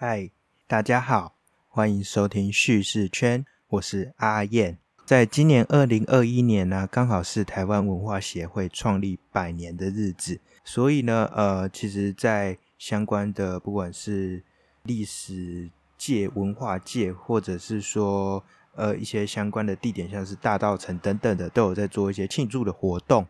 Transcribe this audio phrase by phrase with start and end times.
[0.00, 0.30] 嗨，
[0.68, 1.34] 大家好，
[1.66, 4.78] 欢迎收听叙事圈，我是阿燕。
[5.04, 14.44] 在今年二零二一年呢，刚好是台湾文化协会创立百年的日子，所以呢，呃，其实，在相关的不管是
[14.84, 18.44] 历史界、文化界，或者是说
[18.76, 23.26] 呃一些相关的地点，像是大道城等等的，都有在做一些庆祝的活动。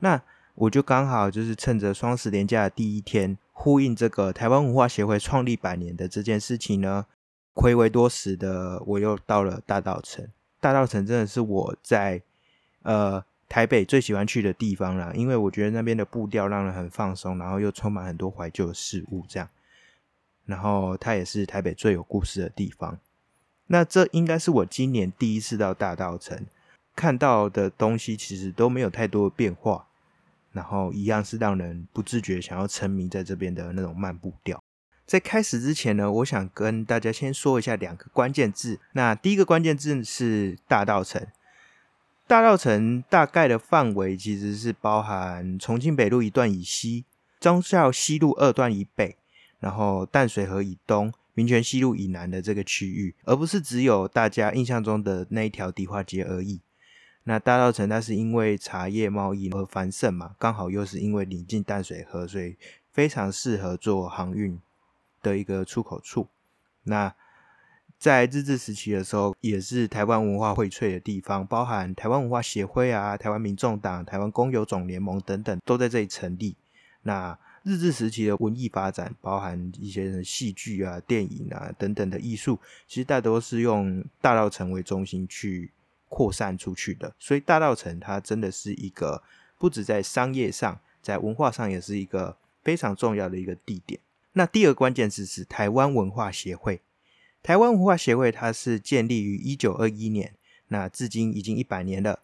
[0.00, 0.20] 那
[0.56, 3.38] 我就刚好就是趁着双十连假的第一天。
[3.52, 7.06] 呼应这个台湾文化协会创立百年的这件事情呢，
[7.54, 10.26] 暌违多时的我又到了大道城。
[10.58, 12.22] 大道城真的是我在
[12.82, 19.48] 呃台北最喜欢去的地方啦，因为我觉得那边的步调让人很放松，然后又充满很多怀旧的事物，这样。
[20.44, 22.98] 然后它也是台北最有故事的地方。
[23.66, 26.46] 那这应该是我今年第一次到大道城，
[26.96, 29.86] 看到的东西其实都没有太多的变化。
[30.52, 34.62] 然后一样是让人不自觉想要沉迷在这边的那种慢步调。
[35.04, 38.78] 在开始之前呢，我想跟大家先说一下两个关键字。
[38.92, 41.26] 那第一个关键字是大道城。
[42.26, 47.04] 大道城大概的范围其实是包含重庆北路一段以西、
[47.40, 49.16] 忠孝西路二段以北，
[49.58, 56.60] 然后淡水河以东、民权西路以南的这个区域，而不是只有大家印象中的那一条迪化街而已。
[57.24, 62.56] 那大稻城它是因为茶叶贸易而繁盛嘛，刚好又是因为临近淡水河，所以
[62.90, 64.58] 非常适合做航运
[65.22, 66.26] 的一个出口处。
[66.82, 67.14] 那
[67.96, 76.56] 在日治时期的时候，也是台湾文化荟萃的地方，包含台湾文化协会啊、台湾民众党、台湾工友总联盟等等，都在这里成立。
[77.02, 85.70] 那日治时期的文艺发展，包含一些戏剧啊、电影啊等等的艺术，其实大多是用大稻城为中心去。
[86.12, 89.22] 扩散出去的，所以大道城它真的是一个
[89.56, 93.98] 不止在商业上，在文化上也是一个非常重要的一个地点。
[94.34, 96.82] 那第二关键字是台湾文化协会。
[97.42, 100.34] 台湾文化协会它是建立于一九二一年，
[100.68, 102.20] 那至今已经一百年了，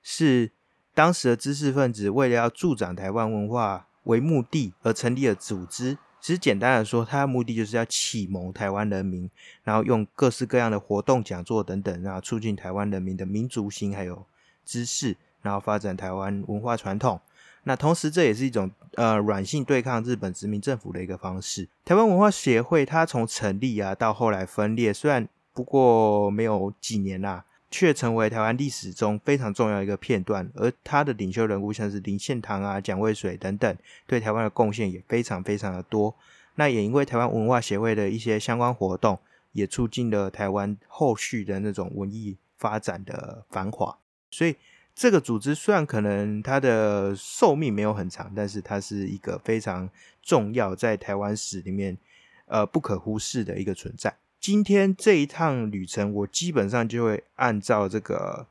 [0.00, 0.52] 是
[0.94, 5.98] 当时的知识分子为了要助长台湾文化为目的而成立的组织。
[6.22, 9.28] 其实简单的说，它的目的就是要启蒙台湾人民，
[9.64, 14.24] 然后用各式各样的活动、讲座等等，然后促进台湾人民的民族性还有
[14.64, 17.20] 知识，然后发展台湾文化传统。
[17.64, 21.68] 那同时，这也是一种呃软性对抗日本殖民政府的一个方式。
[21.84, 27.44] 台湾文化协会它从成立啊到后来分裂，虽然不过没有几年啦。
[27.72, 36.14] 却成为台湾历史中非常重要一个片段，而他的领袖人物像是林献堂啊、蒋渭水等等，对台湾的贡献也非常非常的多。
[36.56, 39.18] 那也因为台湾文化协会的一些相关活动，
[39.52, 43.98] 也促进了台湾后续的那种文艺发展的繁华。
[44.30, 44.54] 所以
[44.94, 49.88] 这个组织虽然可能它的寿命没有很长，但是它是一个非常
[50.22, 51.96] 重要在台湾史里面
[52.44, 54.14] 呃不可忽视的一个存在。
[54.42, 58.48] 今天这一趟旅程，我基本上就会按照这个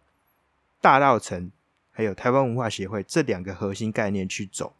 [0.79, 1.52] 大道城
[1.91, 4.72] 还有台湾文化协会这两个核心概念去走。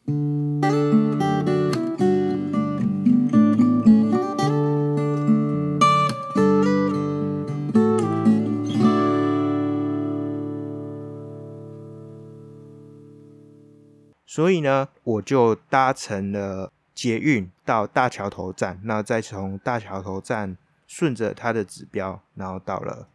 [14.24, 20.56] 所以呢，我就搭乘了捷运到大桥头站，那再从大桥头站。
[20.92, 23.08] 顺着它的指标，然后到了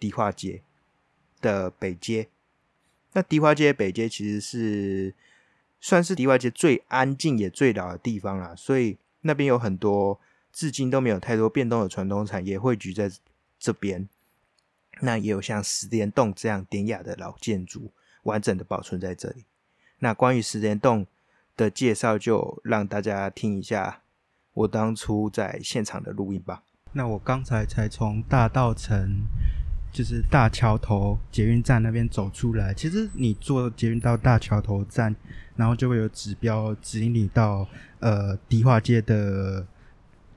[0.00, 0.60] 迪化街
[1.40, 2.28] 的北街。
[3.12, 5.14] 那迪化街北街其实是
[5.80, 10.18] 算是迪化街最安静也最老的地方啦，所以那边有很多
[10.52, 13.08] 至今都没有太多变动的传统产业汇聚在
[13.56, 14.08] 这边。
[15.02, 17.92] 那也有像石莲洞这样典雅的老建筑，
[18.24, 19.44] 完整的保存在这里。
[20.00, 21.06] 那关于石莲洞
[21.56, 24.02] 的介绍，就让大家听一下
[24.54, 26.64] 我当初在现场的录音吧。
[26.96, 29.20] 那我刚才才从大道城，
[29.92, 32.72] 就是大桥头捷运站那边走出来。
[32.72, 35.14] 其实你坐捷运到大桥头站，
[35.56, 37.68] 然后就会有指标指引你到
[38.00, 39.66] 呃迪化街的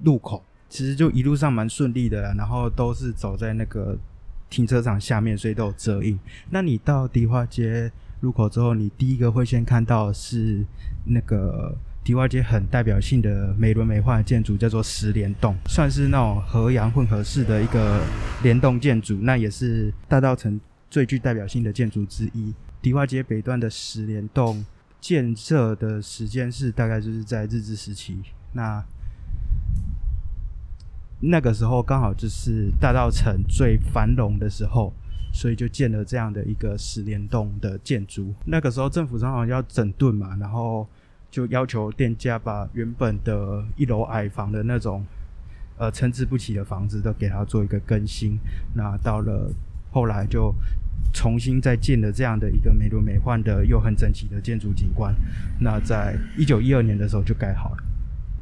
[0.03, 0.43] 路口。
[0.67, 3.97] 其实就一路上蛮顺利的，然后都是走在那个
[4.49, 6.19] 停车场下面，所以都有遮荫。
[6.49, 7.89] 那你到迪化街
[8.19, 10.65] 路口之后，你第一个会先看到是
[11.05, 11.77] 那个。
[12.09, 18.01] 迪化街很代表性的美轮美奂的建筑叫做十联洞，算是那种河洋混合式的一个
[18.41, 20.59] 联动建筑，那也是大道城
[20.89, 22.51] 最具代表性的建筑之一。
[22.81, 24.65] 迪化街北端的十联洞
[24.99, 28.17] 建设的时间是大概就是在日治时期，
[28.53, 28.83] 那
[31.19, 34.91] 那个时候刚好就是大道城最繁荣的时候，
[35.31, 38.33] 所以就建了这样的一个十联洞的建筑。
[38.45, 40.89] 那个时候政府正好要整顿嘛，然后。
[41.31, 45.03] 就要求店家把原本的一楼矮房的那种
[45.77, 48.37] 呃参差不齐的房子都给它做一个更新。
[48.73, 49.53] 那到了
[49.91, 50.53] 后来就
[51.13, 55.15] 重新再建了这样的一个美轮美奂的又很整齐的建筑景观。
[55.59, 57.83] 那在一九一二年的时候就盖好了。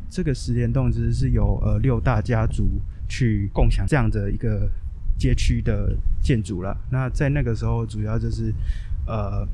[0.10, 4.70] 这个十联洞其实是有呃六大家族去共享这样的一个
[5.18, 6.76] 街区的建筑了。
[6.90, 8.54] 那在那个时候主要就是
[9.06, 9.46] 呃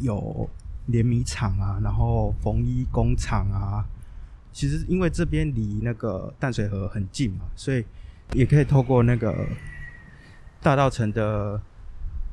[0.00, 0.48] 有
[0.86, 3.84] 连米厂啊，然后缝衣工厂啊。
[4.52, 7.82] 其实因为这边离那个淡水河很近嘛，所以
[8.34, 9.46] 也可以透过那个
[10.60, 11.58] 大道城的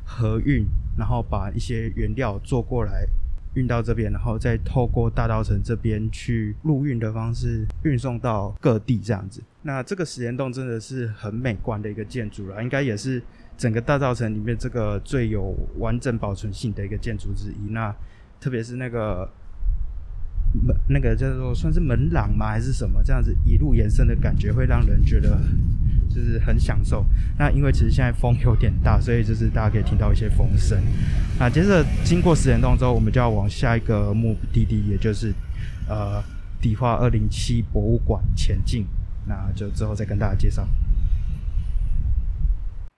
[0.04, 0.66] 河运，
[0.98, 3.06] 然后把一些原料做过来
[3.54, 9.42] 运到这边，然后再透过大道城这边去陆运的方式运送到各地这样子。
[9.62, 13.24] 那这个石岩洞真的是很美观的一个建筑了，应该也是
[13.58, 17.70] 整个大道城里面这个最有完整保存性的一个建筑之一。
[17.70, 17.96] 那
[18.40, 19.30] 特别是那个。
[20.52, 22.48] 门那个叫做算是门廊吗？
[22.48, 23.04] 还是什么？
[23.04, 25.40] 这样子一路延伸的感觉，会让人觉得
[26.10, 27.06] 就是很享受。
[27.38, 30.82] 那因为其实现在风有点大，所以就是大家可以听到一些风声。
[31.38, 35.32] 那接着经过石岩洞之后，我们就要往下一个目的地，也就是
[35.88, 36.20] 呃
[36.60, 38.88] 迪化二零七博物馆前进。
[39.28, 40.68] 那就之后再跟大家介绍。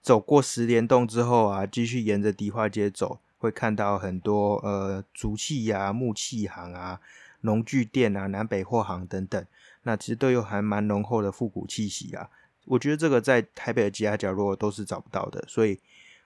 [0.02, 7.02] 走过石莲洞之后啊，继续沿着迪化街走，会看到很多呃竹器呀、木器行啊。
[7.44, 9.44] 农具店啊，南北货行等等，
[9.82, 12.30] 那其实都有还蛮浓厚的复古气息啊。
[12.66, 15.80] 我觉得这个在台北的其他角落都是找不到的，所以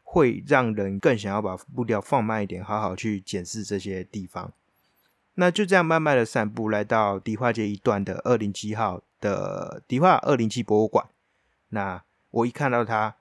[0.04, 4.52] 会让人更想要把步调放慢一点，好好去检视这些地方。
[5.36, 11.08] 那就这样慢慢的散步，来到迪化街一段的二零七号的迪化二零七博物馆。
[11.70, 13.16] 那我一看到它，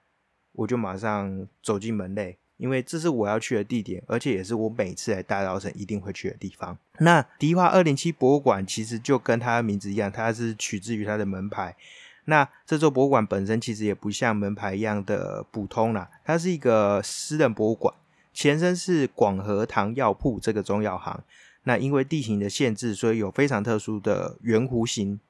[0.51, 2.37] 我就马上走进门内。
[2.65, 6.79] 因为这是我要去的地点，而且也是我每次来大稻城一定会去的地方。
[7.01, 11.77] 那迪化二零七博物馆其实就跟它的名字一样，它是取自于它的门牌。
[12.25, 17.95] 那这座博物馆本身其实也不像门牌一样的普通啦，它是一个私人博物馆，
[18.33, 21.23] 前身是广和堂药铺这个中药行。
[21.65, 25.21] 那因为地形的限制，所以有非常特殊的圆弧形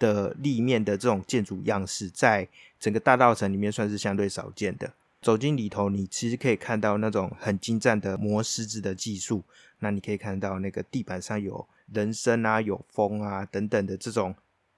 [0.00, 2.48] 的立面的这种建筑样式，在
[2.80, 4.92] 整个大稻城里面算是相对少见的。
[5.20, 9.44] 走进里头，你其实可以看到那种很精湛的磨石子的技术。
[9.80, 14.34] 那你可以看到那个地板上有人声啊、有风啊等等的这种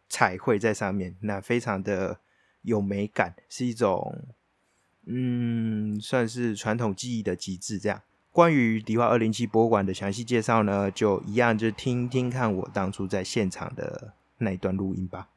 [0.09, 2.19] 彩绘在上面，那非常的
[2.63, 4.25] 有美感，是一种
[5.07, 7.79] 嗯，算是传统技艺的极致。
[7.79, 15.29] 这样，关于迪化二零七博物馆的详细介绍呢，就一样，就听听看我当初在现场的那一段录音吧。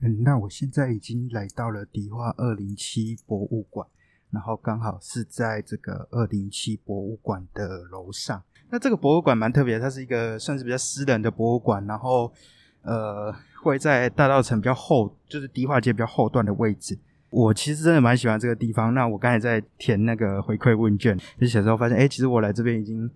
[0.00, 3.86] 嗯，那我现在已经来到了迪化二零七博物馆。
[4.32, 8.42] 然后刚好是在这个二零七博物馆的楼上。
[8.70, 11.86] 那这个博物馆蛮特别，它是一个算是比较私人的博物馆。
[11.86, 12.32] 然后，
[12.80, 13.30] 呃，
[13.62, 16.98] 会在大道城比较后，就是迪化街比较后段的位置。
[17.28, 18.94] 我其实真的蛮喜欢这个地方。
[18.94, 23.10] 那我刚才在填那个回馈问卷，就写的时候发现，哎，其实我来这边已经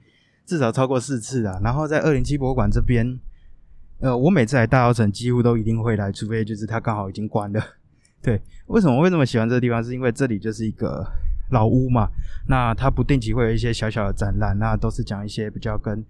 [0.45, 1.59] 至少超过四次了。
[1.65, 3.19] 然后在二零七博物馆这边，
[4.01, 7.63] 呃，我每次来大道城几乎都一定会来，除非就是它刚好已经关了。
[8.27, 9.81] 对，为什么会这么喜欢这个地方？
[9.83, 11.07] 是因为这里就是一个
[11.53, 12.09] 老屋嘛。
[12.49, 16.05] 那它不定期会有一些小小的展览，那都是讲一些比较跟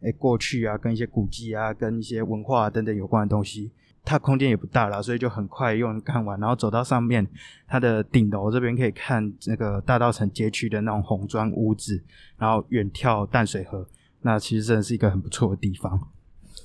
[0.00, 3.70] 诶过去啊、跟一些古迹啊、跟一些文化等等有关的东西。
[4.04, 6.40] 它空间也不大了，所以就很快用看完。
[6.40, 7.24] 然后走到上面，
[7.68, 12.02] 它的顶楼这边可以看那个大道城街区的那种红砖屋子，
[12.36, 13.86] 然后远眺淡水河。
[14.22, 16.00] 那其实真的是一个很不错的地方。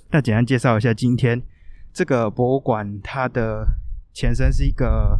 [0.09, 1.39] 那简单介绍一下，今天
[1.93, 3.67] 这个博物馆它的。
[4.15, 5.19] 前身是一个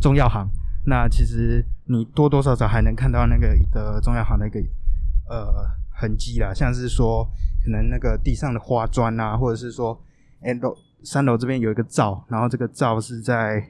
[0.00, 0.48] 中药行，
[0.86, 4.58] 那其实你多多少少还能看到那个的中药行的一个
[5.28, 7.22] 呃痕迹啦，像是说
[7.62, 10.02] 可能那个地上的花砖啊，或者是说
[10.40, 13.62] 哎楼三楼这边有一个灶，然后这个灶是在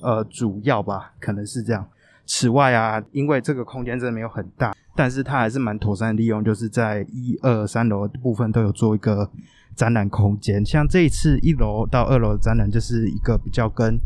[0.00, 1.88] 呃主要吧，可能是这样。
[2.26, 9.30] 此外啊，因为这个空间真的没有很大，但是它还是蛮妥善利用，就是在一二三楼部分都有做一个。
[9.74, 13.98] 展览空间，像这一次一楼到二楼的展览，就是一个比较跟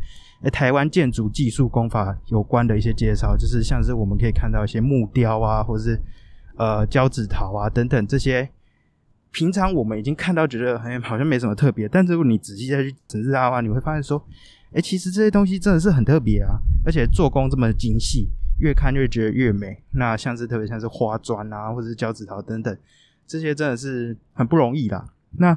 [0.52, 6.00] 台湾建筑技术工法有关的一些介绍，就是像是我们可以看到一些木雕啊，或者是
[6.56, 8.48] 呃胶纸陶啊等等这些，
[9.32, 14.22] 平常我们已经看到觉得哎好像没什么特别，但是如果你仔细再去审视它的话，你会发现说，
[14.72, 18.28] 哎其实这些东西真的是很特别啊，而且做工这么精细，
[18.58, 19.82] 越看越觉得越美。
[19.92, 22.76] 那像是特别像是花砖啊，或者是胶纸陶等等，
[23.26, 25.08] 这些真的是很不容易啦。
[25.38, 25.56] 那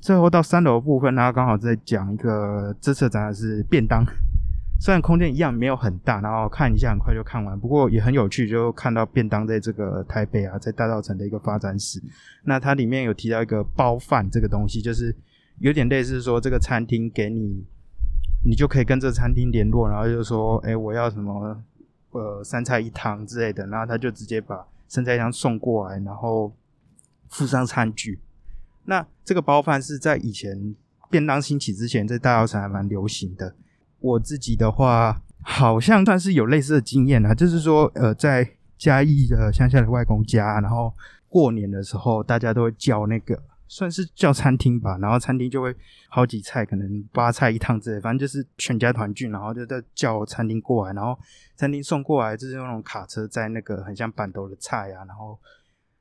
[0.00, 4.04] 最后到三楼部分，它刚好在讲一个这次展览是便当，
[4.80, 12.00] 虽然空间一样没有很大，然后看一下很快就看完，不过也很有趣，就看到便当在这个台北啊，在大稻城的一个发展史。
[12.44, 15.14] 那它里面有提到一个包饭这个东西，就是
[15.58, 17.64] 有点类似说这个餐厅给你
[18.44, 21.60] 你就可以跟这餐厅联络，然后就说，哎，我要什么，
[22.12, 26.54] 呃，三菜一汤之类的，然后他就直接把三菜一汤送过来，然后
[27.30, 28.20] 附上餐具。
[28.88, 30.74] 那这个包饭是在以前
[31.10, 33.54] 便当兴起之前，在大稻城还蛮流行的。
[34.00, 40.94] 我自己的话，好像算是有类似的经验啊，就是说，呃，在嘉义的乡下的外公家，然后
[41.28, 43.42] 过年的时候，大家都会叫那个。
[43.70, 45.76] 算是叫餐厅吧，然后餐厅就会
[46.08, 51.14] 好几菜，可能八菜一汤之类，反正就是全家团聚，然后就在叫餐厅过来，然后
[51.54, 55.38] 餐厅送过来就是用那种卡车载那个很像板头的菜啊，然后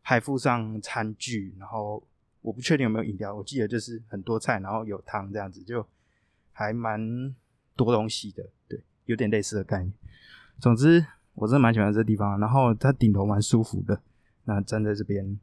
[0.02, 2.02] 还附上餐具，然后
[2.42, 5.86] 我不确定有没有饮料，我记得就是很多菜，然后有汤这样子，就
[6.52, 7.36] 还蛮
[7.76, 9.94] 多东西的，对，有点类似的概念。
[10.60, 14.02] 总之，我真的蛮喜欢这地方，然后它顶楼蛮舒服的，
[14.46, 15.40] 那站在这边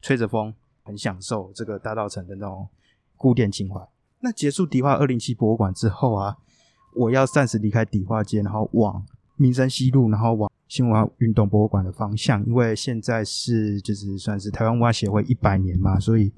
[0.00, 0.54] 吹着风。
[0.84, 2.68] 很享受这个大道城的那种
[3.16, 3.80] 古典情怀。
[4.18, 6.36] 那结束迪化二零七博物馆之后啊，
[6.96, 16.32] 我要暂时离开迪化街，然后往民生西路，然后往新文化运动博物馆的方向，因为现在是就是算是台湾文化协会一百年嘛，所以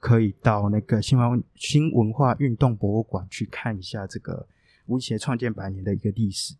[0.00, 4.48] 可以到那个新文新文化运动博物馆去看一下这个
[4.86, 6.56] 吴协创建百年的一个历史。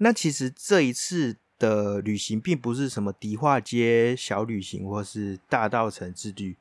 [0.00, 6.56] 那其实这一次的旅行并不是什么迪化街小旅行，或是大道城之旅，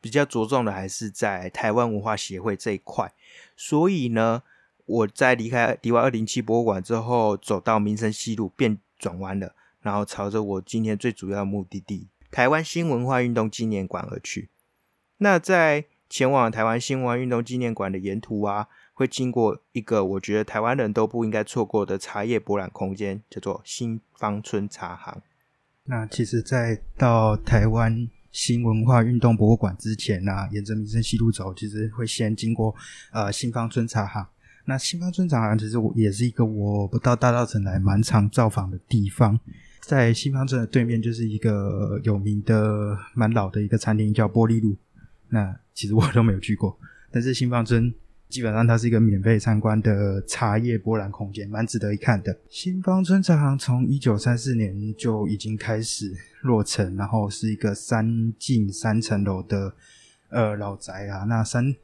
[0.00, 3.12] 比较着重的还是在台湾文化协会这一块。
[3.56, 4.42] 所以呢，
[4.84, 14.48] 我在离开迪化二零七博物馆之后，走到民生西路便转弯了，然后朝着我今天最主要的目的地——台湾新文化运动纪念馆而去。
[15.18, 18.66] 那在前往台湾新文化运动纪念馆的沿途啊。
[18.94, 25.22] 会经过一个我觉得台湾人都不应该错过的茶叶博览空间，叫做新芳村茶行。
[25.84, 32.74] 那其实，在到台湾新文化运动博物馆之前呢，沿着民生西路走，其实会先经过
[33.12, 34.24] 呃新芳村茶行。
[34.66, 39.40] 那新芳村茶行其实也是一个我不到大稻城来蛮常造访的地方。
[39.80, 44.76] 在新芳村的对面就是一个有名的蛮老的一个餐厅，叫玻璃路。
[45.30, 46.78] 那其实我都没有去过，
[47.10, 47.92] 但是新芳村。
[48.32, 52.34] 基本上它是一个免费参观的茶叶博览空间，蛮值得一看的。
[52.48, 56.10] 新芳村茶行从一九三四年就已经开始
[56.40, 59.74] 落成，然后是一个三进三层楼的
[60.30, 61.24] 呃老宅啊。
[61.24, 61.74] 那三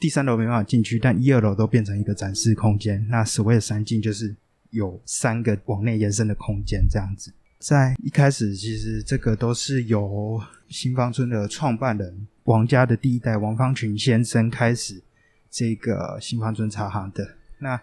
[0.00, 3.06] 第三楼没办法进去，但一二楼都变成一个展示空间。
[3.10, 4.34] 那所谓的三进就是
[4.70, 7.30] 有三个往内延伸的空间这样子。
[7.58, 15.02] 在一开始，其实这个都是由新芳村的创办人王家的第一代王方群先生开始。
[15.50, 17.26] 这个新芳村茶行的，
[17.58, 17.80] 那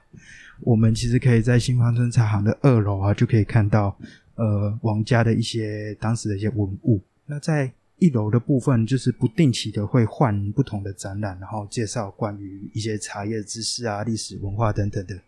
[0.62, 3.98] 我们其实可以在新芳村茶行的二楼啊，就可以看到
[4.36, 7.01] 呃王家的一些当时的一些文物。
[7.25, 15.19] 那在一楼的部分，就是不定期的会换不同的展览，然后介绍关于一些茶叶知识啊、历史文化等等的。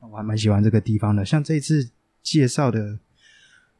[0.00, 1.24] 我还蛮喜欢这个地方的。
[1.24, 1.88] 像这次
[2.22, 2.98] 介绍的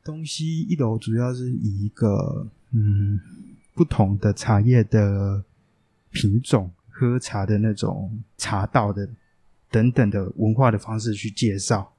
[0.02, 3.20] 东西，一楼主要是以一个嗯
[3.75, 5.44] 不同的茶叶的
[6.11, 6.70] 品种。
[6.98, 9.06] 喝茶的那种茶道的
[9.70, 11.92] 等等的文化的方式去介绍，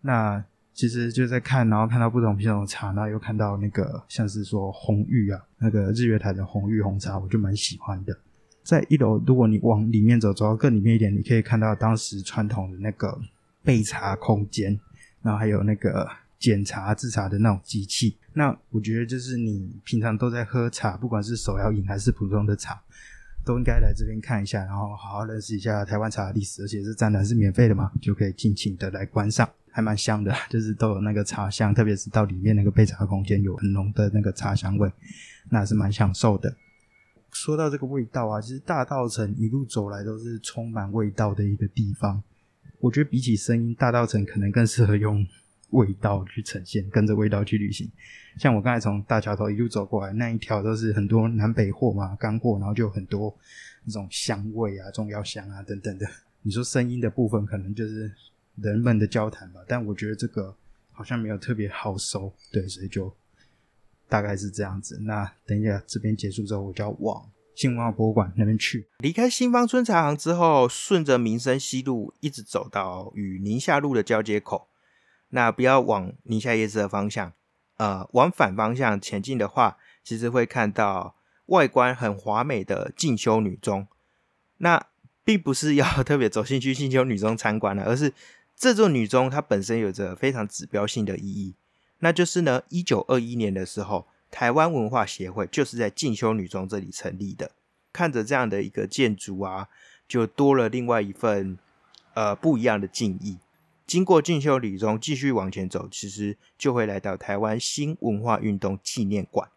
[0.00, 8.16] 那其实就在看，然后看到不同品种的茶，然后又看到那个像是说红玉啊，那个日月潭的红玉红茶，我就蛮喜欢的。
[8.62, 13.20] 在一楼，如果你往里面走，走到更里面一点，你可以看到当时传统的那个
[13.64, 14.78] 备茶空间，
[15.20, 18.16] 然后还有那个检茶制茶的那种机器。
[18.34, 22.80] 那我觉得就是你平常都在喝茶，不管是手摇饮还是普通的茶。
[23.44, 34.90] 都应该来这边看一下，然后好好认识一下台湾茶的历史，而且这展览是免费的嘛，就可以尽情的来观赏，还蛮香的，就是都有那个茶香，特别是到里面那个备茶空间有很浓的那个茶香味，
[35.50, 36.54] 那是蛮享受的。
[37.32, 42.22] 说到这个味道啊，其实大道城一路走来都是充满味道的一个地方，
[42.78, 45.26] 我觉得比起声音，大道城可能更适合用。
[45.72, 47.90] 味道去呈现，跟着味道去旅行。
[48.38, 53.36] 像我刚才从大桥头一路走过来，那一条都是很多南北货嘛，干货，然后就很多
[53.84, 56.06] 那种香味啊、中药香啊等等的。
[56.42, 58.10] 你说声音的部分，可能就是
[58.56, 60.54] 人们的交谈吧，但我觉得这个
[60.90, 63.14] 好像没有特别好收，对，所以就
[64.08, 64.98] 大概是这样子。
[65.02, 68.88] 那等一下这边结束之后，我就要往新文化博物馆那边去。
[68.98, 74.68] 离开新芳村茶行之后，顺着民生西路一直走到与宁夏路的交接口。
[75.34, 77.32] 那不要往宁夏夜市的方向，
[77.78, 83.86] 呃，往反方向前进的话，其实会看到外观很华美的进修女中。
[84.58, 84.86] 那
[85.24, 88.12] 并不是要 特别走进去进修女中参观了，而是
[88.54, 91.54] 这座女中它本身有着非常指标性的意义。
[92.00, 97.52] 那就是呢，一九二一年的时候，台湾文化协会就是在进修女中这里成立的。
[97.92, 99.68] 看着这样的一个建筑啊，
[100.06, 101.58] 就多了另外一份
[102.14, 103.38] 呃不一样的敬意。
[103.92, 109.50] 经过进修女中继续往前走，其实就会来到台湾新文化运动纪念馆。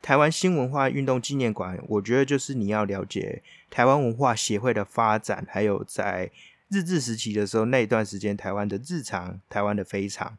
[0.00, 6.30] 台湾新文化运动纪念馆，我觉得就是你要了解台湾文化协会的发展，还有在
[6.68, 10.38] 日治时期的时候那一段时间台湾的日常、台湾的非常。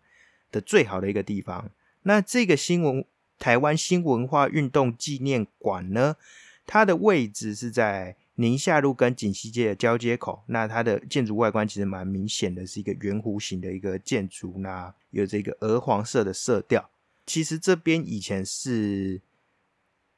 [0.50, 1.70] 的最好的一个地方，
[2.04, 3.04] 那这个新文
[3.38, 6.16] 台湾新文化运动纪念馆呢，
[6.66, 10.44] 它的位置是在宁夏路跟锦溪街的交接口。
[10.48, 16.90] 那它的建筑外观其实蛮明显的，是一个圆弧形的一个建筑，那有这个鹅黄色的色调。
[17.26, 19.20] 其实这边以前是，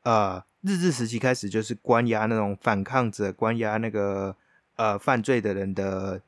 [0.04, 4.36] 呃，日治时期开始就是关押那种反抗者、关押那个
[4.76, 6.22] 呃犯罪的人的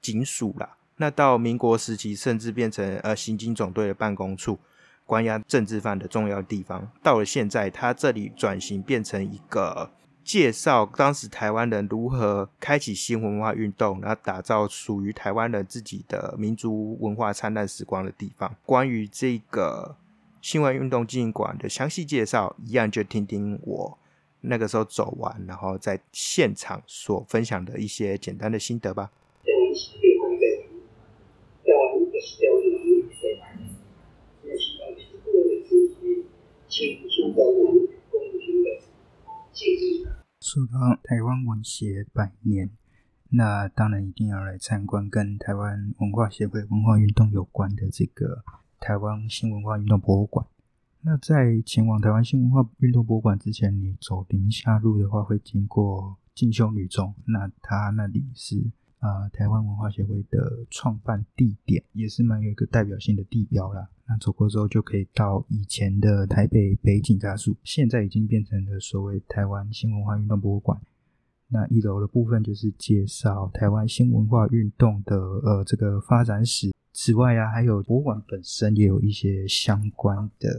[0.00, 0.78] 警署啦。
[0.96, 4.58] 那到民国时期，甚至变成呃刑警总队的办公处，
[5.06, 6.90] 关押政治犯的重要地方。
[7.02, 9.90] 到了现在，它这里转型变成一个
[10.30, 18.54] 介绍当时台湾人如何开启新文化运动，然后打造属于台湾人自己的民族文化灿烂时光的地方。
[18.64, 19.96] 关于这个
[20.40, 23.98] 新文运动纪念馆的详细介绍，一样就听听我
[24.42, 29.10] 那个时候走完，然后在现场所分享的一些简单的心得吧。
[41.02, 42.70] 台湾文协百年，
[43.30, 48.44] 那当然一定要来参观跟台湾文化协会文化运动有关的这个
[48.78, 50.46] 台湾新文化运动博物馆。
[51.02, 58.70] 那在前往台湾新文化运动博物馆之前，你走宁夏路的话，会经过进修女中，那它那里是。
[59.00, 63.88] 啊，台湾文化协会的创办地点也是蛮有一个代表性的地标啦。
[64.06, 70.78] 那走过之后就可以到以前的台北北警察署，现在已经变成了所谓台湾新文化运动博物馆。
[71.48, 76.70] 那一楼的部分就是介绍台湾新文化运动的呃这个发展史。
[76.92, 80.50] 此外啊，还有博物馆本身也有一些相关的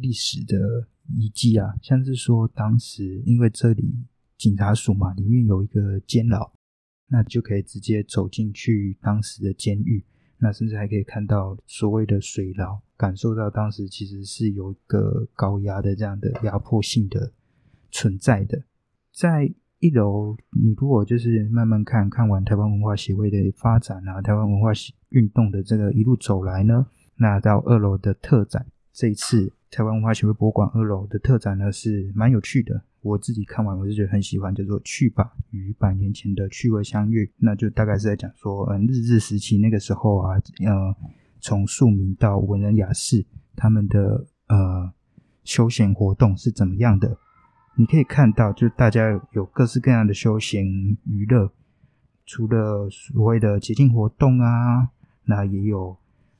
[0.00, 3.94] 历史的遗迹啊，像是说当时因为这里
[4.36, 6.52] 警察署嘛，里面有一个监牢。
[7.08, 10.04] 那就可以直接走进去当时的监狱，
[10.38, 17.32] 那甚至还可以看到所谓的水牢，感受到当时其实是有一个高压的这样的压迫性的
[17.90, 18.62] 存在的。
[19.12, 24.70] 在一楼，你如果就是慢慢看看完台湾文化协会的发展啊，台湾文化
[25.10, 28.66] 运动的这个一路走来呢，那到二楼的特展，
[28.98, 32.82] 这一次台湾文化协会博物馆二楼的特展呢是蛮有趣的。
[33.00, 37.24] 我自己看完，我就觉得很喜欢，叫做《去吧与百年前的趣味相遇》。
[37.36, 40.34] 那就大概是在讲说，嗯，日治时期那个时候啊，
[40.66, 40.96] 呃，
[41.40, 44.92] 从庶民到文人雅士，他们的呃
[45.44, 47.16] 休闲活动是怎么样的？
[47.76, 50.66] 你可以看到，就大家有各式各样的休闲
[51.04, 51.52] 娱乐，
[52.26, 54.90] 除了所谓的节庆活动啊，
[55.22, 55.96] 那也有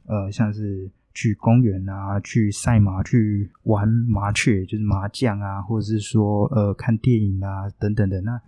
[0.06, 0.90] 呃，像是。
[1.18, 8.20] 去公园啊，去赛马，去玩麻雀，就是麻将啊，或者是说呃看电影啊等等的。
[8.20, 8.40] 那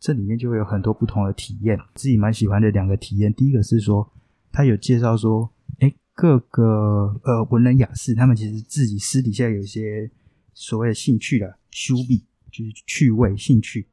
[0.00, 3.32] 这里面就会有很多不同的体验，自己蛮喜欢的两个体验。
[3.32, 4.12] 第一个是说，
[4.50, 10.10] 他有介绍说，哎，各个呃文人雅士，他们其实自己私底下有一些
[10.52, 13.86] 所谓的兴趣的修笔，就是趣味兴趣。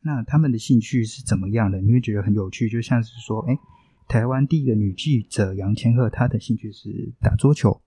[0.00, 1.82] 那他们的兴趣是怎么样的？
[1.82, 3.58] 你会觉得很有趣，就像是说，哎。
[4.08, 7.80] 台湾第一个女记者杨千鹤，她的兴趣是打桌球。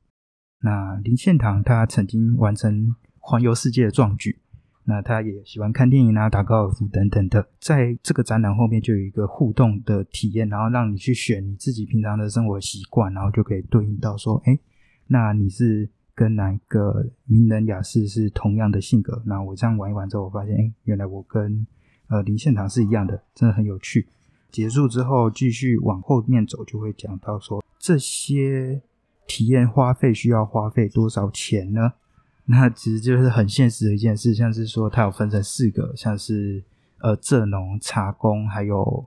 [0.64, 4.40] 那林献堂，他曾经完成环游世界的壮举。
[4.84, 7.48] 那他也喜欢看电影啊，打高尔夫等等的。
[7.60, 14.60] 在这个展览后面就有一个互动的体验，然后让你去选你自己平常的生活习惯，然后就可以对应到说，哎，
[15.08, 19.22] 那你是跟哪一个名人雅士是同样的性格？
[19.26, 21.66] 那我这样玩一玩之后，我发现，哎，原来我跟
[22.08, 24.08] 呃林献堂是一样的，真的很有趣。
[24.52, 28.82] 结束之后，继续往后面走，就会讲到说这些
[29.26, 31.94] 体验花费需要花费多少钱呢？
[32.46, 36.62] 那其实就是很现实的一件事，像是说它有分成四个，像是
[37.00, 39.06] 呃蔗农、茶工，还有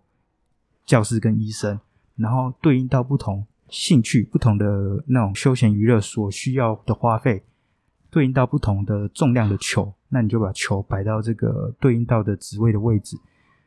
[0.87, 1.79] 教师跟医生，
[2.17, 7.43] 然后对应到不同兴趣、不同的那种休闲娱乐所需要的花费，
[8.09, 13.19] 对应到不同的重量的球，那你就把球摆到这个对应到的职位的位置。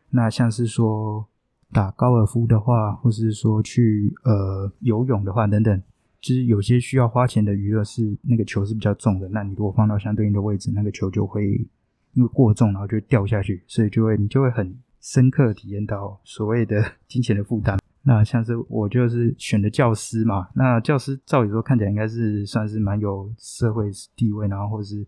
[0.10, 1.28] 那像是说。
[1.74, 5.82] 打高尔夫的话，或是说去呃游泳的话等等，
[6.22, 9.28] 就是有些需要花钱的娱乐是那个球是比较重的。
[9.30, 11.68] 那你如果放到相对应的位置，那个球就会
[12.14, 17.78] 因为过重然后就掉下去，所以就会你就会很深刻体验到所谓的金钱的负担。
[18.04, 25.06] 那像是我就是选的教师嘛，那教师照理说看起来应该是算是蛮有社会地位，然后或是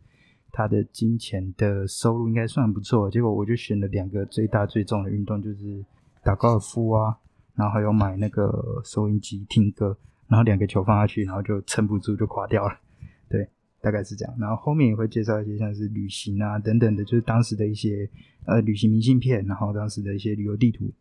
[0.51, 3.09] 他的金钱的收入应该算不错。
[3.09, 5.81] 结果我就选了两个最大最重的运动，就是
[6.29, 7.17] 打高尔夫啊，
[7.55, 12.77] 然后还有买那个收音机听歌，然后两个球放下去，然后就撑不住就垮掉了。
[13.27, 13.49] 对，
[13.81, 14.35] 大概是这样。
[14.37, 18.07] 然后后面也会介绍一些像是旅行啊等等的，就是当时的一些
[18.45, 20.91] 呃旅行明信片，然后当时的一些旅游地图。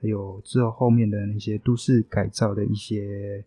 [0.00, 3.44] 还有之后后面的那些都市改造的一些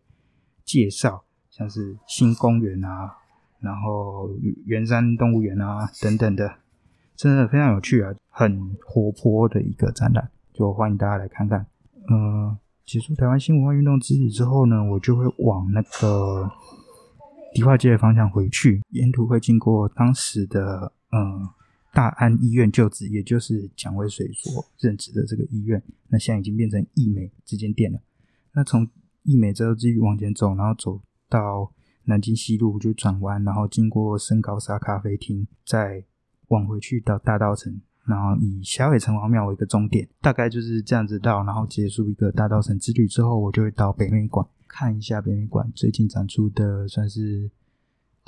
[0.66, 3.16] 介绍，像是新公园啊，
[3.62, 4.30] 然后
[4.66, 6.54] 圆山动物园啊等等的，
[7.16, 11.66] 真的非常有趣啊，很活泼的一个展览，就欢迎大家来看看。
[12.10, 16.50] 嗯，结束台湾新文化运动之旅之后呢，我就会往那个
[17.54, 21.48] 迪化街的方向回去，沿途会经过当时的嗯。
[21.94, 28.00] 大安医院旧址，也就是蒋渭水所任职的这个医院，那现在已经变成义美这间店了。
[28.54, 28.88] 那从
[29.24, 31.72] 义美之后继续往前走，然后走到
[32.04, 36.04] 南京西路就转弯，然后经过深高沙咖啡厅，再
[36.50, 47.52] 往回去到大道城，然后以霞尾城隍庙为一个终点，大概就是这样子到，然后结束一个大道城之旅之后，我就会到北美馆看一下北美馆最近展出的算是。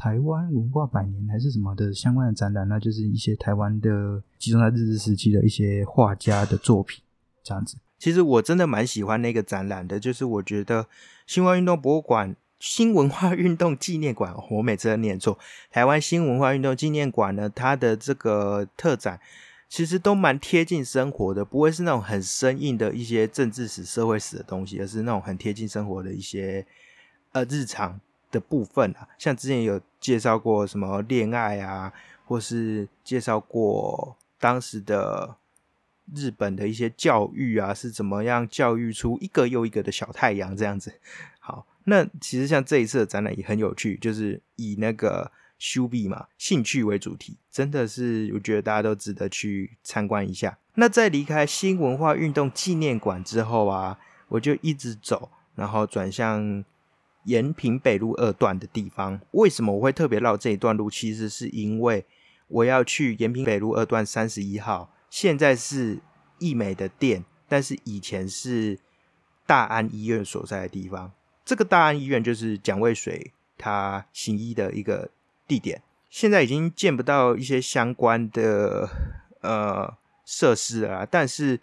[0.02, 7.04] 台湾文化百年还是什么的相关的展览，那就是一些台湾的集中在日治时期的一些画家的作品，
[7.44, 7.76] 这样子。
[7.98, 10.88] 其实我真的蛮喜欢那个展览的，就是我觉得
[11.28, 15.38] 新文化运动博物馆、新文化运动纪念馆，我每次都念错。
[15.70, 19.20] 台湾新文化运动纪念馆呢，它的这个特展
[19.70, 26.66] 其实都蛮贴近生活的，不会是那种很生硬的一些政治史、社会史的东西，而是那种很贴近生活的一些
[27.32, 28.02] 呃日常。
[28.32, 31.92] 的部分啊，像之前有介绍过什么恋爱啊，
[32.28, 35.36] 或是介绍过当时的
[36.14, 40.94] 日本的一些教育啊，是怎么样教育出一个又一个的小太阳这样子。
[41.40, 50.58] 好，那其实像这一次的展览也很有趣，就是以那个修毕嘛兴趣为主题，真的是我觉得大家都值得去参观一下。
[50.74, 56.66] 那在离开新文化运动纪念馆之后啊，我就一直走，然后转向。
[57.26, 60.90] 延平北路二段的地方，为什么我会特别绕这一段路？
[60.90, 62.06] 其实是因为
[62.48, 66.00] 我要去延平北路二段三十一号，现在是
[66.40, 68.80] 义美的店，但是以前是
[69.46, 71.12] 大安医院所在的地方。
[71.44, 75.12] 这个大安医院就是蒋渭水他行医的一个
[75.50, 78.90] 地点，现在已经见不到一些相关的
[79.42, 81.60] 呃设施了，但是。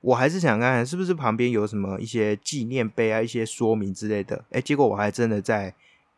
[0.00, 4.44] 我还是想看看是不是旁边有什么一些纪念碑啊，一些说明之类的。
[4.52, 5.74] 哎，结果我还真的在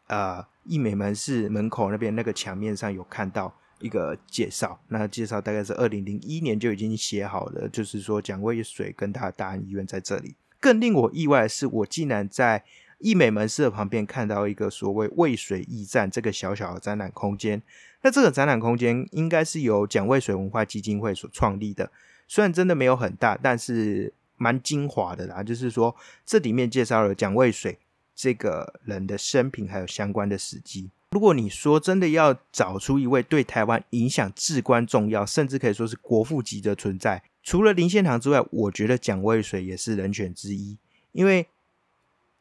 [0.06, 4.78] 呃义美门市门口那边那个墙面上有看到一个介绍。
[4.88, 10.34] 那介绍大概是二零零一年就已经写好了，就是说蒋渭水跟他的大安医院在这里。
[10.60, 12.62] 更令我意外的是，我竟然在
[13.00, 17.60] 义美门市的旁边看到一个所谓渭水驿站这个小小的展览空间。
[18.02, 21.90] 那这个展览空间应该是由蒋渭水文化基金会所创立的。
[22.26, 25.42] 虽然真的没有很大，但是蛮精华的啦。
[25.42, 27.78] 就是说，这里面介绍了蒋渭水
[28.14, 30.90] 这个人的生平，还有相关的史迹。
[31.10, 40.78] 如果你说真的要找出一位对台湾影响至关重要，甚至可以说是国父级的存在，除了林献堂之外，我觉得蒋渭水也是人选之一。
[41.12, 41.44] 因为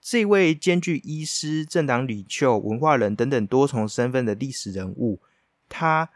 [0.01, 5.19] 这位兼具医师、政党领袖、文化人等等多重身份的历史人物，
[5.67, 6.09] 他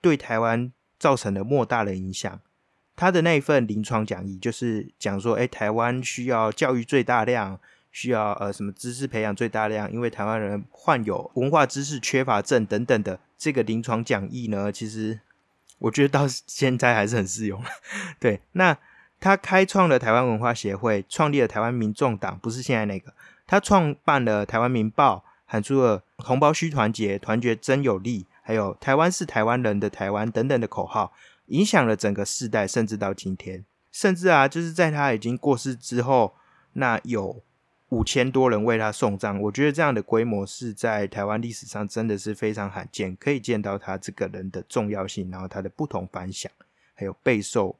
[0.00, 2.40] 对台湾造成了莫大的影响。
[2.96, 7.58] 他的那一份临床讲义，就是讲说，哎，台湾需要教育最大量，
[7.90, 15.18] 需要呃什么知识培养最大量，因为台湾人患有文化知识缺乏症等等的这个临床讲义呢，其实
[15.80, 17.60] 我觉得到现在还是很适用。
[18.20, 18.78] 对，那
[19.18, 23.12] 他开创了台湾文化协会，创立了台湾民众党，不是现在那个，
[23.46, 31.12] 他创办了台湾民报，喊出了同胞需团结，团结真有力，还有台湾是台湾人的台湾等等的口号。
[31.48, 36.34] 影响了整个世代，甚至到今天，甚至啊，就是在他已经过世之后，
[36.72, 37.42] 那有
[37.90, 39.38] 五千多人为他送葬。
[39.38, 46.50] 我觉得这样的规模是在台湾历史上真的是非常罕见，可以见到他这个人的重要性，然后他的不同凡响，
[46.94, 47.76] 还有备受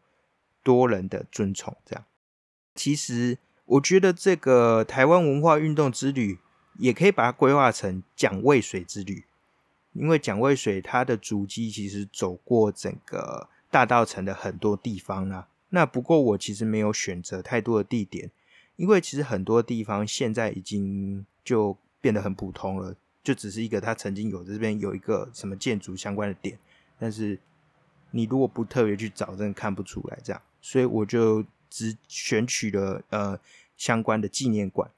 [0.62, 1.74] 多人的尊崇。
[1.87, 2.05] 这样，
[2.74, 6.38] 其实我觉得这个台湾文化运动之旅，
[6.79, 9.24] 也可以把它规划成蒋渭水之旅，
[9.92, 13.48] 因为蒋渭水他的足迹其实走过整个。
[13.70, 18.31] 大道城的很多地方啊，那不过我其实没有选择太多的地点，
[18.77, 26.57] 因为其实很多地方现在已经就变得很普通了，就只是一个他曾经有这边有一个什么建筑相关的点，
[27.00, 27.37] 但是
[28.12, 30.40] 你如果不特别去找，真的看不出来这样。
[30.62, 33.38] 所以我就只选取了呃
[33.77, 34.90] 相关的纪念馆，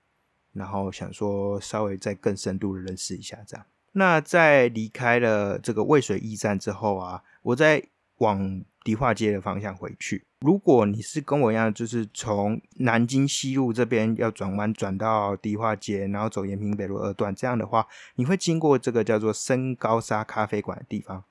[0.52, 3.66] 然后想说稍微再更深度的认识一下这样。
[3.92, 7.82] 那在离开了这个渭水驿站之后啊，我在
[8.18, 10.24] 往迪化街的方向回去。
[10.40, 21.24] 如果你是跟我一样，就是从南京西路这边要转弯转到迪化街，然后走延平北路二段这样的话，你会经过这个叫做深高沙咖啡馆的地方。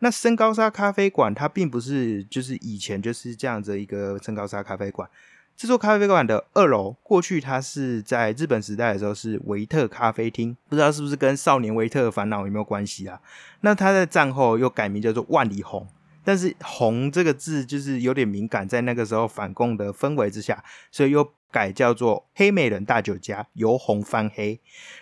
[0.00, 5.08] 那深高沙咖啡馆它并不是就是以前就是这样子一个深高沙咖啡馆。
[5.56, 13.20] 这座咖啡馆的二楼，过去它是在日本时代的时候是维特咖啡厅，不知道是不是跟少年维特的烦恼有没有关系啊？
[13.60, 15.86] 那它在战后又改名叫做万里红，
[16.24, 24.58] 但是“红”这个字就是有点敏感，在那个时候反共的氛围之下，所以又改叫做黑美人大酒家，由红翻黑。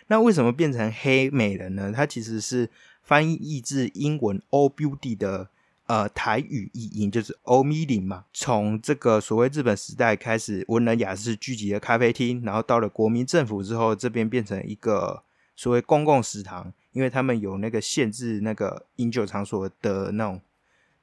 [0.09, 1.93] 那为什么变成黑美人呢？
[1.95, 2.69] 它其实是
[3.09, 5.49] 翻译译自英文 “All Beauty” 的。
[5.87, 8.27] 呃，台语译音就是欧米林嘛。
[8.35, 15.23] 从这个所谓日本时代开始，文人雅士聚集的咖啡厅，然后到了国民政府之后，这边变成一个
[15.57, 20.43] 所谓公共食堂，因为他们有那个限制那个饮酒场所的那种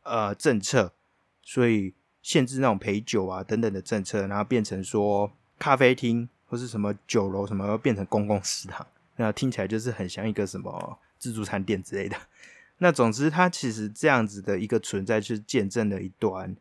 [0.03, 0.93] 呃政策，
[1.41, 12.15] 所以限制那种陪酒啊等等的政策，然后变成说咖啡厅或是什么酒楼什么变成公共食堂，那听起来就是很像一个什么自助餐店之类的。
[12.77, 16.55] 那总之，它其实这样子的一个存在，是见证了一段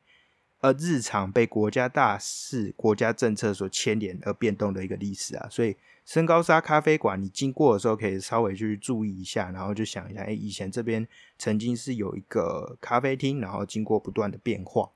[0.60, 5.46] 呃日常被国家大事、国家政策所牵连而变动的一个历史啊。
[5.50, 14.90] 所以，深高沙咖啡馆，你经过的时候可以稍微去注意一下，然后就想一下，哎，以前这边曾经是有一个咖啡厅，然后经过不断的变化。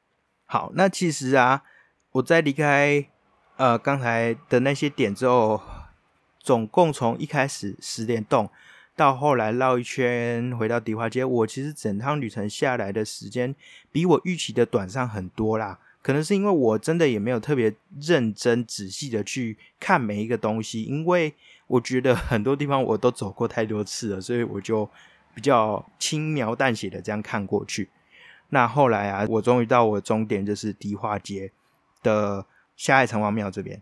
[0.46, 1.62] 好，那其实啊，
[2.12, 3.06] 我在离开
[3.56, 5.60] 呃刚才的那些点之后，
[6.38, 8.48] 总共从一开始十点动。
[8.98, 13.54] 到后来绕一圈回到迪化街，我其实整趟旅程下来的时间
[13.92, 15.78] 比我预期的短上很多啦。
[16.02, 21.32] 可能是因为我真的也没有特别认真仔细的去看每一个东西，因为
[21.68, 24.90] 我觉得很多地方我都走过太多次了，所以我就
[25.32, 27.88] 比较轻描淡写的这样看过去。
[28.48, 31.52] 那后来啊，我终于到我终点，就是迪化街
[32.02, 32.44] 的
[32.76, 33.80] 下海城隍庙这边。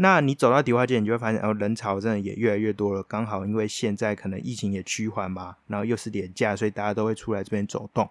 [0.00, 3.02] 那你走到迪化街，你就会发现，哦，人潮真的也越来越多了。
[3.02, 8.08] 刚好因为现在可能疫情也趋缓嘛，然后又是年假，所以大家都会出来这边走动。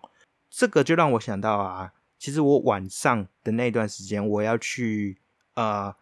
[0.49, 5.17] 这个就让我想到啊，其实我晚上的那段时间，我要去
[5.53, 5.95] 呃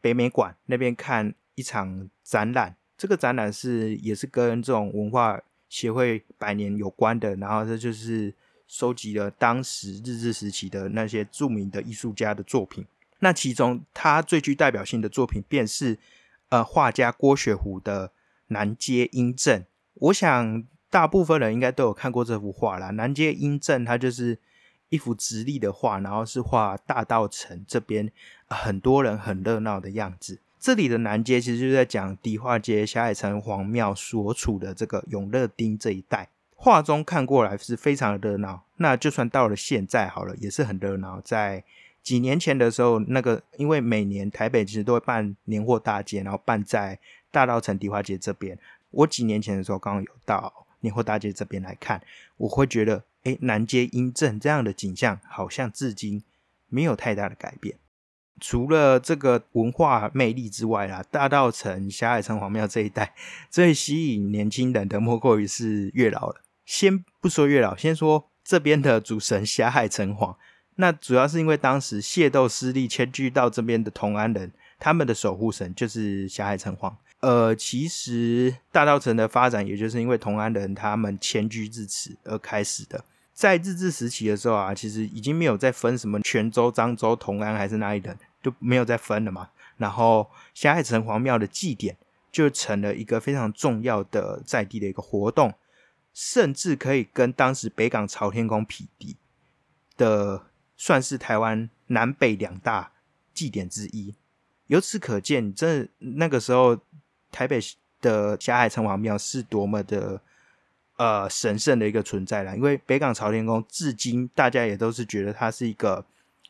[0.00, 2.74] 北美馆那边看一场展览。
[2.96, 8.34] 这个展览是也是跟这种文化协会百年有关的，然后这就是
[8.66, 12.84] 收集了当时日治时期的那些著名的艺术家的作品。
[13.20, 15.98] 那其中，他最具代表性的作品便是，
[16.50, 18.08] 呃，画家郭雪湖的
[18.48, 19.62] 《南街英镇》。
[19.94, 22.90] 我想，大部分人应该都有看过这幅画啦。
[22.90, 24.38] 南街英镇》它就是
[24.88, 28.10] 一幅直立的画，然后是画大道城这边
[28.46, 30.38] 很多人很热闹的样子。
[30.60, 36.28] 这里的南街其实就在讲迪化街霞海城隍庙所处的这个永乐町这一带。
[36.54, 41.20] 画中看过来是非常热闹，那就算到了现在好了，也是很热闹。
[41.20, 41.62] 在
[42.08, 46.98] 几年前的时候，那个因为每年台北其实都会办年货大街，然后办在
[47.30, 48.58] 大稻城迪化街这边。
[48.90, 52.02] 我几年前的时候刚刚有到年货大街这边来看，
[52.38, 56.22] 我会觉得，哎，南街阴镇这样的景象好像至今
[56.70, 57.76] 没有太大的改变。
[58.40, 63.12] 除了这个文化魅力之外啦，大稻城霞海城隍庙这一带
[63.50, 66.40] 最吸引年轻人的莫过于是月老了。
[66.64, 70.36] 先不说月老，先说这边的主神霞海城隍。
[70.80, 76.94] 那主要是因为当时械斗失利迁居到这边的同安人，他们的守护神就是霞海城隍。
[77.18, 83.04] 呃，其实大道城的发展，也就是因为同安人他们迁居至此而开始的。
[83.34, 89.48] 在日治时期的时候啊，其实已经没有再分什么泉州、漳州、同安还是哪里人，就没有再分了嘛。
[89.78, 91.96] 然后霞海城隍庙的祭典
[92.30, 95.52] 就成了一个非常重要的在地的一个活动，
[96.14, 99.16] 甚至可以跟当时北港朝天宫匹敌
[99.96, 100.44] 的。
[100.78, 102.92] 算是台湾南北两大
[103.34, 104.14] 祭典之一。
[104.68, 106.78] 由此可见，这那个时候
[107.30, 107.60] 台北
[108.00, 110.20] 的霞海城隍庙是多么的
[110.96, 112.56] 呃神圣的一个存在了。
[112.56, 116.04] 因为北港朝天宫至今大家也都是觉得它是一个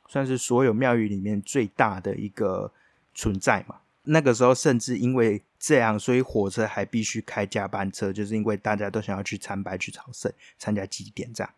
[0.09, 2.71] 算是所有庙宇里面最大的一个
[3.15, 3.77] 存在嘛。
[4.05, 11.53] 那个时候甚至因为这样，所以火车还必须开加班车，就是因为大家都想要去参拜、去朝圣、参加祭典这样。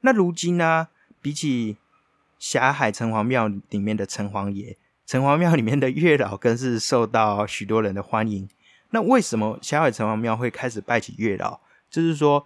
[0.00, 0.88] 那如今呢，
[1.20, 1.76] 比起
[2.42, 4.76] 霞海城隍庙里面的城隍爷，
[5.06, 8.48] 城隍庙里面的月老更是受到许多人的欢迎。
[8.90, 11.60] 那为什么霞海城隍庙会开始拜起月老？
[11.88, 12.44] 就是说，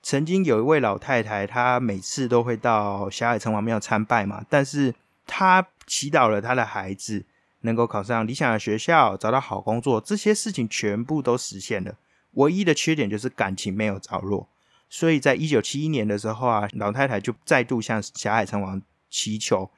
[0.00, 4.94] 曾经有一位老太太，她每次都会到霞海城隍庙参拜嘛，但是
[5.26, 7.26] 她祈祷了她的孩子
[7.60, 11.96] 能够考上理想的学校，找到好工作，这些事情全部都实现了。
[12.32, 14.48] 唯一的缺点就是感情没有着落，
[14.88, 19.70] 所以在一九七一年的时候啊，老太太就再度向霞海城隍祈求。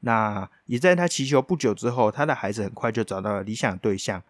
[0.00, 4.22] 那也在他祈求不久之后，他的孩子很快就找到了理想对象。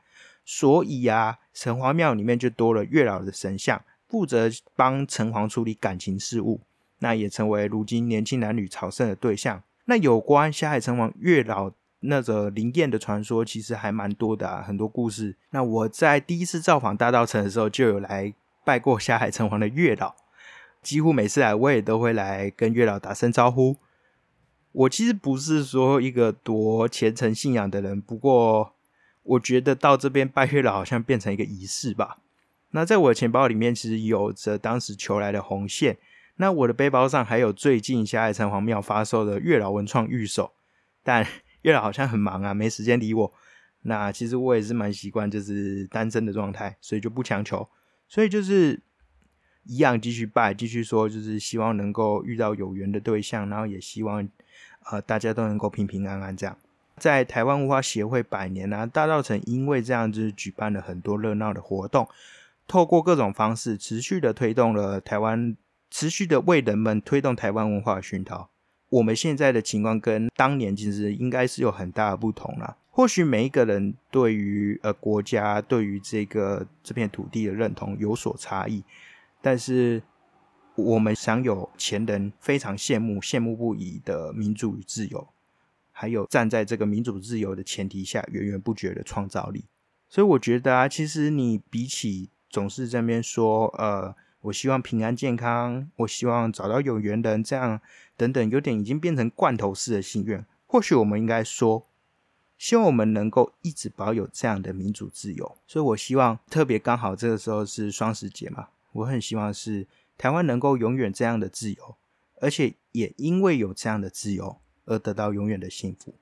[0.44, 6.61] 所以啊，城隍庙里面就多了月老的神像，负责帮城隍处理感情事务。
[6.98, 9.62] 那也成为如今年轻男女朝圣的对象。
[9.87, 15.37] 那有关霞海城隍月老那个灵验的传说，其实还蛮多的啊，很多故事。
[15.50, 20.14] 那我在第一次造访大道城的时候，就有来拜过霞海城隍的月老，
[20.83, 23.76] 几乎每次来我也都会来跟月老打声招呼。
[24.72, 28.74] 我其实不是说一个多虔诚信仰的人，不过。
[29.24, 32.18] 我觉得到这边拜月老好像变成一个仪式吧。
[32.70, 35.96] 那在我的钱包里面，其实有着当时求来的红线。
[36.38, 40.50] 那我的背包上还有最近霞海城隍庙发售的月老文创玉手，
[41.04, 41.24] 但
[41.62, 43.32] 月老好像很忙啊，没时间理我。
[43.82, 47.68] 那其实我也是蛮习惯就是单身的状态，所以就不强求。
[48.08, 48.82] 所以就是
[49.66, 54.28] 一样继续拜，继续说，就是希望能够遇到有缘的对象，然后也希望
[54.90, 56.56] 呃大家都能够平平安安这样。
[56.96, 62.06] 在台湾文化协会百年啊，大道城因为这样子举办了很多热闹的活动，
[62.68, 65.56] 透过各种方式持续的推动了台湾，
[65.90, 68.48] 持续的为人们推动台湾文化的熏陶。
[68.90, 72.76] 我们现在的情况跟当年其实应该是有很大的不同了。
[72.90, 78.84] 或许每一个人对于呃国家对于这个这片土地的认同有所差异，
[79.40, 80.02] 但是
[80.74, 85.28] 我们享有前人非常羡慕、羡慕不已的民主与自由。
[85.94, 89.66] 还有站在这个民主自由的前提下源源不绝的创造力，
[90.08, 97.78] 所以我觉得啊，其实你比起总是这边说，呃，我希望平安健康，我希望找到有缘人，这样
[98.16, 100.44] 等等，有点已经变成罐头式的心愿。
[100.66, 101.87] 或许我们应该说，
[102.56, 105.56] 希望我们能够一直保有这样的民主自由。
[105.66, 111.96] 所以我希望，特别刚好这个时候是双十节嘛，我很希望是台湾能够永远这样的自由，
[112.40, 114.62] 而且也因为有这样的自由。
[114.85, 116.12] 而得到永远的幸福。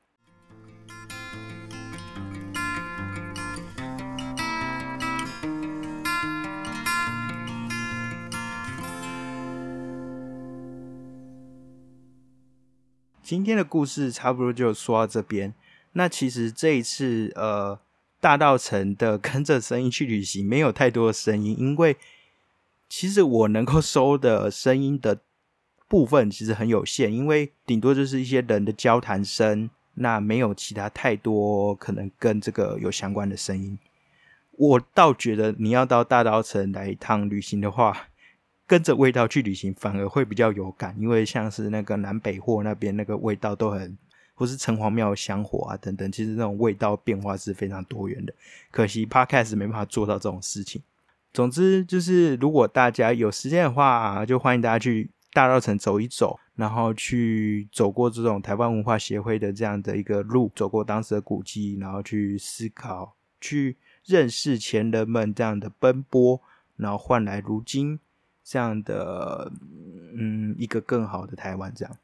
[13.22, 15.54] 今天的故事差不多就说到这边。
[15.92, 17.80] 那其实这一次，呃，
[18.20, 21.96] 大道城的跟着声音去旅行，没有太多的声音，因为
[22.90, 25.20] 其实我能够收的声音的。
[25.88, 33.76] 部分其实很有限，因为顶多就是一些人的交谈声，那没有其他太多可能跟这个有相关的声音。
[34.52, 38.06] 我倒觉得你要到大稻城来一趟旅行的话，
[38.68, 43.98] 跟着味道去旅行反而会比较有感，因为像是那个南北货那边那个味道都很，
[44.36, 48.32] 或是城隍庙香火啊等等，其实那种味道变化是非常多元的。
[48.70, 50.80] 可惜 Podcast 没办法做到这种事情。
[51.32, 55.10] 总之就是，如果大家有时间的话，就欢迎大家去。
[55.32, 66.42] 大稻城走一走，然后去走过这种台湾文化协会的这样的一个路，走过当时的古迹，然后去思考、去认识前人们这样的奔波，
[66.76, 68.00] 然后换来如今
[68.42, 69.52] 这样的
[70.16, 71.72] 嗯一个更好的台湾。
[71.76, 71.96] 这样，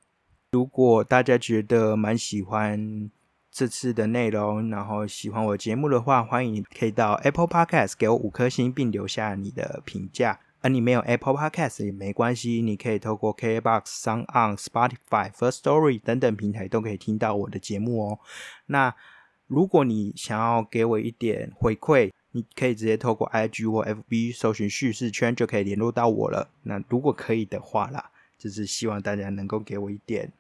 [0.53, 3.11] 如果大家觉得蛮喜欢
[3.57, 10.39] 这次的内容，然后喜欢我节目的话，欢迎可以到 Apple Podcast 给我五颗星，并留下你的评价。
[10.61, 18.19] 而你没有 Apple Podcast 也没关系，你可以透过 KBox、Sound On、Spotify、First Story 等等平台都可以听到我的节目哦。
[18.67, 18.95] 那
[19.47, 26.51] 如果你想要给我一点回馈，你可以直接透过 IG 或 FB 搜寻叙事圈就可以联络到我了。
[26.65, 30.31] 那如果可以的话啦，就是希望大家能够给我一点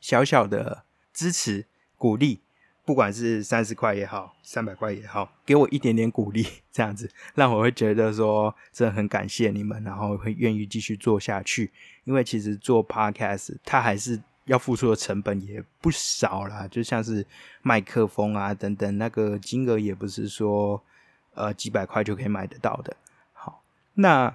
[0.00, 1.66] 小小的支持
[1.96, 2.40] 鼓励。
[2.84, 11.72] 不管是三十块也好，三百块也好，给我一点点鼓励， 这样子让我会觉得说真的很感谢你们，然后会愿意继续做下去。
[12.04, 17.26] 因为其实做 podcast，它还是要付出的成本也不少啦，就像是
[17.60, 20.80] 麦克风啊等等，那个金额也不是说
[21.34, 22.96] 呃几百块就可以买得到的。
[23.32, 24.32] 好，那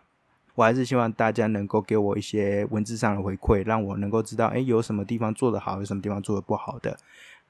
[0.55, 6.99] 我还是希望大家能够给我一些文字上的回馈，让我能够知道，哎，有什么地方做得好，有什么地方做得不好的。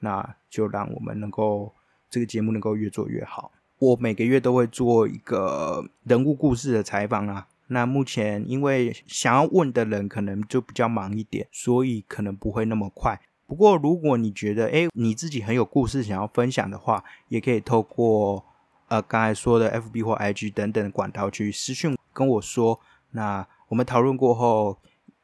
[0.02, 1.72] 那就让我们能够
[2.10, 3.50] 这个节目能够越做越好。
[3.78, 7.48] 我每个月都会做一个人物故事的采访啊。
[7.68, 13.20] 那目前因为想要问的人可能就比较忙一点，所以可能不会那么快。
[13.46, 18.44] 不过如果你觉得哎你自己很有故事想要分享的话，也可以透过
[18.88, 22.78] 呃刚才说的 FB 或 IG 等等管道去私讯跟我说。
[23.12, 24.78] 那我们讨论过后，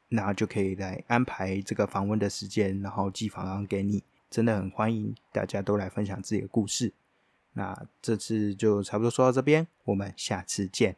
[0.08, 4.02] 那就可以来安排这个访问的时间，然后寄访案给你。
[4.30, 6.92] 真的很欢迎大家都来分享自己的故事。
[7.54, 10.96] 那这次就差不多说到这边，我们下次见。